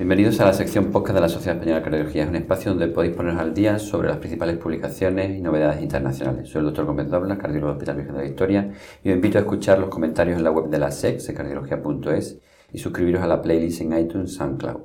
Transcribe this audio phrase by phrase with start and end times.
[0.00, 2.22] Bienvenidos a la sección podcast de la Sociedad Española de Cardiología.
[2.22, 6.48] Es un espacio donde podéis poneros al día sobre las principales publicaciones y novedades internacionales.
[6.48, 8.72] Soy el doctor Gómez Doblas, cardiólogo del Hospital Virgen de la Victoria,
[9.04, 12.38] y os invito a escuchar los comentarios en la web de la SEC, cardiología.es,
[12.72, 14.80] y suscribiros a la playlist en iTunes SoundCloud.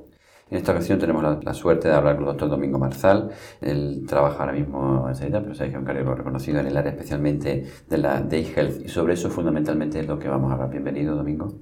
[0.50, 3.30] En esta ocasión tenemos la, suerte de hablar con el doctor Domingo Marzal.
[3.62, 6.76] Él trabaja ahora mismo en sanidad, pero sabéis que es un cardiólogo reconocido en el
[6.76, 10.56] área especialmente de la Day Health, y sobre eso fundamentalmente es lo que vamos a
[10.56, 10.68] hablar.
[10.68, 11.54] Bienvenido, Domingo.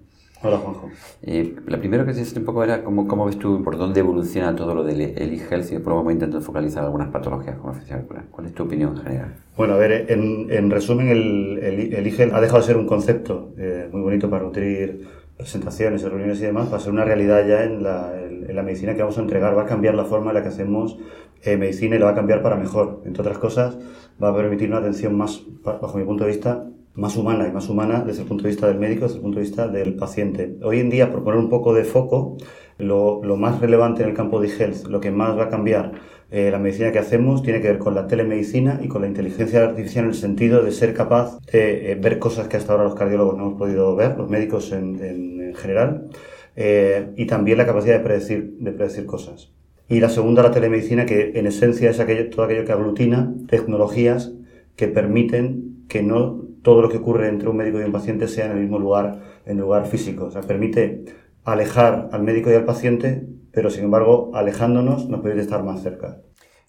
[0.46, 0.90] Hola, Juanjo.
[1.22, 4.54] Eh, lo primero que te un poco era cómo, cómo, ves tú, por dónde evoluciona
[4.54, 8.48] todo lo del e-health y después vamos a intentar focalizar algunas patologías como la ¿Cuál
[8.48, 9.34] es tu opinión en general?
[9.56, 13.54] Bueno, a ver, en, en resumen, el, el, e-health ha dejado de ser un concepto
[13.56, 17.82] eh, muy bonito para nutrir presentaciones, reuniones y demás, para ser una realidad ya en
[17.82, 19.56] la, en la, medicina que vamos a entregar.
[19.56, 20.98] Va a cambiar la forma en la que hacemos
[21.42, 23.00] eh, medicina y la va a cambiar para mejor.
[23.06, 23.78] Entre otras cosas,
[24.22, 27.68] va a permitir una atención más, bajo mi punto de vista, más humana y más
[27.68, 30.56] humana desde el punto de vista del médico, desde el punto de vista del paciente.
[30.62, 32.36] Hoy en día, por poner un poco de foco,
[32.78, 35.92] lo, lo más relevante en el campo de health, lo que más va a cambiar
[36.30, 39.62] eh, la medicina que hacemos, tiene que ver con la telemedicina y con la inteligencia
[39.62, 42.94] artificial en el sentido de ser capaz de eh, ver cosas que hasta ahora los
[42.94, 46.08] cardiólogos no hemos podido ver, los médicos en, en, general,
[46.56, 49.52] eh, y también la capacidad de predecir, de predecir cosas.
[49.88, 54.32] Y la segunda, la telemedicina, que en esencia es aquello, todo aquello que aglutina tecnologías
[54.74, 58.46] que permiten que no todo lo que ocurre entre un médico y un paciente sea
[58.46, 60.24] en el mismo lugar, en lugar físico.
[60.24, 61.04] O sea, permite
[61.44, 66.22] alejar al médico y al paciente, pero sin embargo, alejándonos nos permite estar más cerca.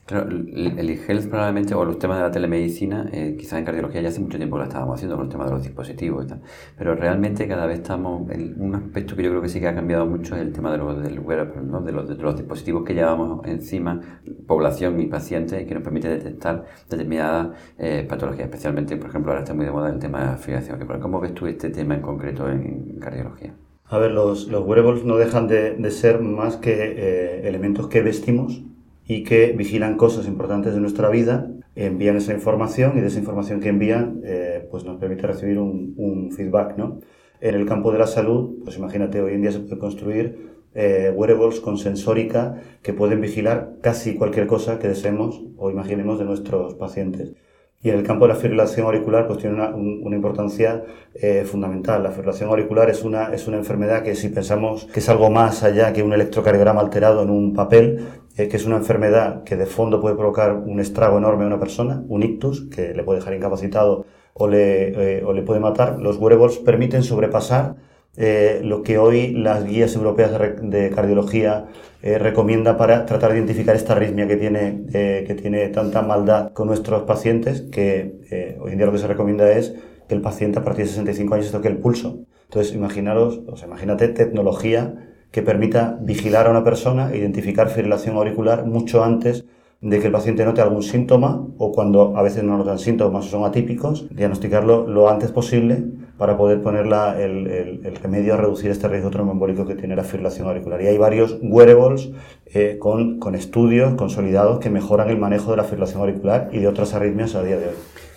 [0.05, 4.09] Claro, el e-health probablemente, o los temas de la telemedicina, eh, quizás en cardiología ya
[4.09, 6.41] hace mucho tiempo lo estábamos haciendo con el tema de los dispositivos y tal,
[6.77, 10.05] pero realmente cada vez estamos, un aspecto que yo creo que sí que ha cambiado
[10.05, 11.81] mucho es el tema de los, del wearable, ¿no?
[11.81, 13.99] de, los, de los dispositivos que llevamos encima,
[14.45, 19.55] población y pacientes, que nos permite detectar determinadas eh, patologías, especialmente, por ejemplo, ahora está
[19.55, 20.85] muy de moda el tema de la fibrilación.
[21.01, 23.55] ¿Cómo ves tú este tema en concreto en, cardiología?
[23.85, 28.03] A ver, los, los wearables no dejan de, de ser más que eh, elementos que
[28.03, 28.65] vestimos
[29.07, 33.59] y que vigilan cosas importantes de nuestra vida, envían esa información y de esa información
[33.59, 36.77] que envían eh, pues nos permite recibir un, un, feedback.
[36.77, 36.99] ¿no?
[37.41, 41.11] En el campo de la salud, pues imagínate, hoy en día se puede construir eh,
[41.15, 46.75] wearables con sensórica que pueden vigilar casi cualquier cosa que deseemos o imaginemos de nuestros
[46.75, 47.33] pacientes.
[47.81, 50.83] Y en el campo de la fibrilación auricular, pues tiene una, una importancia
[51.13, 52.01] eh, fundamental.
[52.01, 55.61] La fibrilación auricular es una, es una enfermedad que si pensamos que es algo más
[55.63, 57.99] allá que un electrocardiograma alterado en un papel,
[58.37, 61.59] eh, que es una enfermedad que de fondo puede provocar un estrago enorme a una
[61.59, 65.99] persona, un ictus, que le puede dejar incapacitado o le, eh, o le puede matar,
[65.99, 67.75] los wearables permiten sobrepasar
[68.17, 70.31] eh, lo que hoy las guías europeas
[70.61, 71.65] de, cardiología
[72.01, 76.53] eh, recomienda para tratar de identificar esta arritmia que tiene, eh, que tiene tanta maldad
[76.53, 79.75] con nuestros pacientes, que hoy en día lo que se recomienda es
[80.07, 82.19] que el paciente a partir de 65 años toque el pulso.
[82.45, 88.15] Entonces, imaginaros, o sea, imagínate tecnología que permita vigilar a una persona e identificar fibrilación
[88.15, 89.43] auricular mucho antes
[89.81, 93.29] de que el paciente note algún síntoma o cuando a veces no notan síntomas o
[93.31, 95.83] son atípicos, diagnosticarlo lo antes posible
[96.17, 100.47] para poder poner el, el, remedio a reducir este riesgo tromboembólico que tiene la fibrilación
[100.47, 100.81] auricular.
[100.81, 102.11] Y hay varios wearables
[102.45, 106.69] eh, con, con estudios consolidados que mejoran el manejo de la fibrilación auricular y de
[106.69, 107.75] otras arritmias a día de hoy.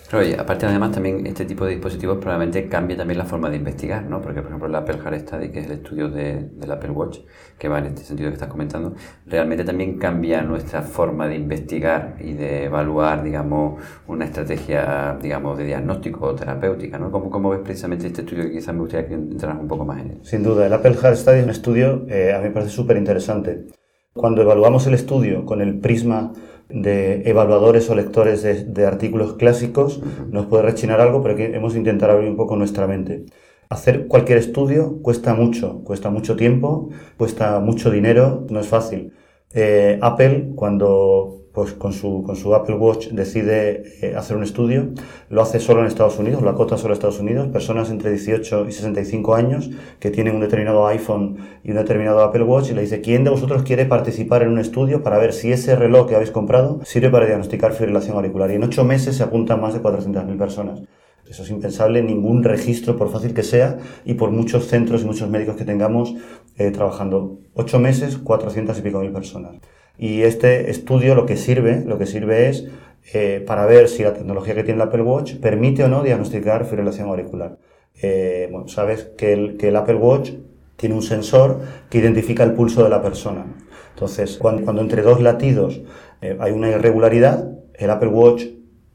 [0.09, 3.57] Claro, y aparte además también este tipo de dispositivos probablemente cambia también la forma de
[3.57, 4.19] investigar, ¿no?
[4.19, 7.19] Porque por ejemplo el Apple Heart Study, que es el estudio de, del Apple Watch,
[7.59, 8.95] que va en este sentido que estás comentando,
[9.27, 15.65] realmente también cambia nuestra forma de investigar y de evaluar, digamos, una estrategia, digamos, de
[15.65, 17.11] diagnóstico o terapéutica, ¿no?
[17.11, 20.09] ¿Cómo, ves precisamente este estudio que quizás me gustaría que entraras un poco más en
[20.09, 20.19] él?
[20.23, 22.97] Sin duda, el Apple Heart Study es un estudio, eh, a mí me parece súper
[22.97, 23.67] interesante.
[24.11, 26.33] Cuando evaluamos el estudio con el prisma
[26.69, 32.29] de evaluadores o lectores de, artículos clásicos, nos puede rechinar algo, pero hemos intentado abrir
[32.29, 33.25] un poco nuestra mente.
[33.69, 39.13] Hacer cualquier estudio cuesta mucho, cuesta mucho tiempo, cuesta mucho dinero, no es fácil.
[39.53, 44.89] Eh, Apple, cuando pues con su, con su Apple Watch decide eh, hacer un estudio,
[45.29, 48.67] lo hace solo en Estados Unidos, lo acota solo en Estados Unidos, personas entre 18
[48.67, 49.69] y 65 años
[49.99, 53.31] que tienen un determinado iPhone y un determinado Apple Watch y le dice, ¿quién de
[53.31, 57.09] vosotros quiere participar en un estudio para ver si ese reloj que habéis comprado sirve
[57.09, 58.51] para diagnosticar fibrilación auricular?
[58.51, 60.81] Y en ocho meses se apuntan más de 400.000 personas.
[61.29, 65.29] Eso es impensable, ningún registro, por fácil que sea, y por muchos centros y muchos
[65.29, 66.15] médicos que tengamos
[66.57, 67.39] eh, trabajando.
[67.53, 69.57] Ocho meses, 400 y pico mil personas.
[69.99, 72.65] Y este estudio lo que sirve, lo que sirve es
[73.13, 76.65] eh, para ver si la tecnología que tiene el Apple Watch permite o no diagnosticar
[76.65, 77.57] fibrilación auricular.
[78.01, 80.31] Eh, sabes que el, Apple Watch
[80.77, 81.59] tiene un sensor
[81.89, 83.45] que identifica el pulso de la persona.
[83.93, 85.81] Entonces, cuando, entre dos latidos
[86.21, 88.45] eh, hay una irregularidad, el Apple Watch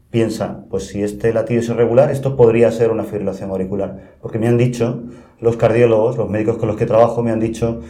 [0.09, 4.15] piensa, pues si este latido es irregular, esto podría ser una fibrilación auricular.
[4.23, 5.03] Porque me han dicho,
[5.39, 7.81] los cardiólogos, los médicos con los que trabajo, me han dicho,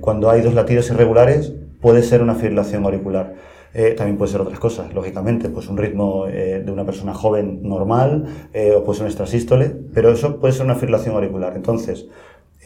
[0.00, 1.52] cuando hay dos latidos irregulares,
[1.84, 3.34] puede ser una fibrilación auricular.
[3.74, 8.24] Eh, también puede ser otras cosas, lógicamente, pues un ritmo de una persona joven normal
[8.76, 11.54] o puede ser un extrasístole, pero eso puede ser una fibrilación auricular.
[11.56, 12.06] Entonces,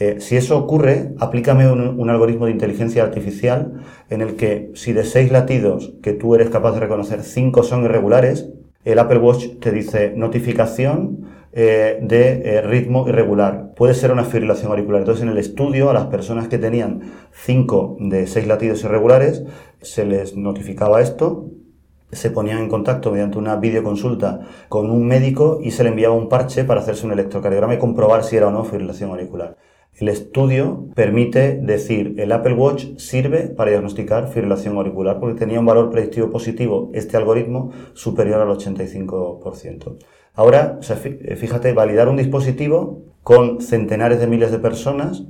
[0.00, 5.02] eh, si eso ocurre, aplícame un, algoritmo de inteligencia artificial en el que si de
[5.02, 8.48] seis latidos que tú eres capaz de reconocer, cinco son irregulares,
[8.84, 13.72] el Apple Watch te dice notificación eh, de eh, ritmo irregular.
[13.74, 15.00] Puede ser una fibrilación auricular.
[15.00, 17.02] Entonces, en el estudio, a las personas que tenían
[17.32, 19.44] cinco de seis latidos irregulares,
[19.80, 21.46] se les notificaba esto,
[22.12, 26.28] se ponían en contacto mediante una videoconsulta con un médico y se le enviaba un
[26.28, 29.56] parche para hacerse un electrocardiograma y comprobar si era o no fibrilación auricular.
[29.98, 35.66] El estudio permite decir el Apple Watch sirve para diagnosticar fibrilación auricular porque tenía un
[35.66, 39.96] valor predictivo positivo este algoritmo superior al 85%.
[40.34, 40.78] Ahora,
[41.36, 45.24] fíjate, validar un dispositivo con centenares de miles de personas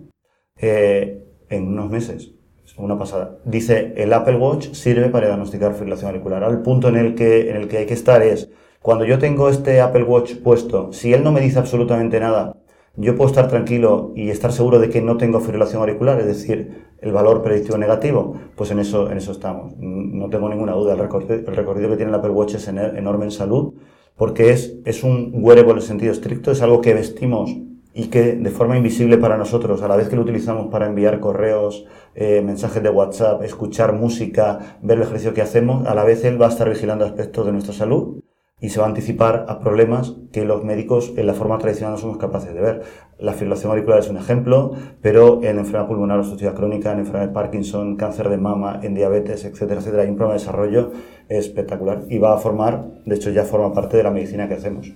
[0.58, 2.34] eh, en unos meses.
[2.62, 3.38] Es una pasada.
[3.46, 6.44] Dice, el Apple Watch sirve para diagnosticar fibrilación auricular.
[6.44, 8.50] Al punto en el que, en el que hay que estar es,
[8.82, 12.54] cuando yo tengo este Apple Watch puesto, si él no me dice absolutamente nada,
[13.00, 16.88] yo puedo estar tranquilo y estar seguro de que no tengo fibrilación auricular, es decir,
[17.00, 19.76] el valor predictivo negativo, pues en eso, en eso estamos.
[19.78, 20.94] No tengo ninguna duda.
[20.94, 23.74] El recorrido, que tiene el Apple Watch es enorme en salud,
[24.16, 27.56] porque es, es un wearable en sentido estricto, es algo que vestimos
[27.94, 31.20] y que de forma invisible para nosotros, a la vez que lo utilizamos para enviar
[31.20, 31.86] correos,
[32.16, 36.40] eh, mensajes de WhatsApp, escuchar música, ver el ejercicio que hacemos, a la vez él
[36.40, 38.20] va a estar vigilando aspectos de nuestra salud
[38.60, 41.98] y se va a anticipar a problemas que los médicos en la forma tradicional no
[41.98, 42.82] somos capaces de ver.
[43.18, 47.34] La fibrilación auricular es un ejemplo, pero en enfermedad pulmonar obstructiva crónica, en enfermedad de
[47.34, 50.92] Parkinson, cáncer de mama, en diabetes, etcétera, etcétera, hay un problema de desarrollo
[51.28, 54.92] espectacular y va a formar, de hecho ya forma parte de la medicina que hacemos.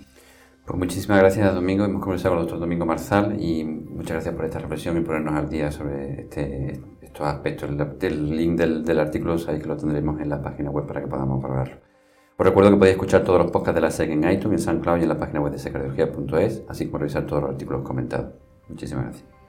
[0.65, 1.85] Pues muchísimas gracias, Domingo.
[1.85, 5.35] Hemos conversado con el doctor Domingo Marzal y muchas gracias por esta reflexión y ponernos
[5.35, 7.69] al día sobre este, estos aspectos.
[8.01, 11.09] El, link del, del artículo sabéis que lo tendremos en la página web para que
[11.09, 11.92] podamos valorarlo.
[12.43, 14.99] Os recuerdo que podéis escuchar todos los podcasts de la SEC en iTunes, en SoundCloud
[14.99, 18.33] y en la página web de secardiología.es, así como revisar todos los artículos comentados.
[18.69, 19.42] Muchísimas gracias.